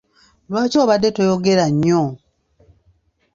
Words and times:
Lwaki 0.49 0.75
obadde 0.83 1.09
toyogera 1.15 1.65
nnyo? 1.73 2.03